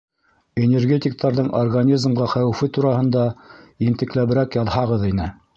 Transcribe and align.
Энергетиктарҙың 0.67 1.51
организмға 1.59 2.31
хәүефе 2.33 2.71
тураһында 2.79 3.29
ентекләберәк 3.89 4.63
яҙһағыҙ 4.65 5.11
ине. 5.13 5.33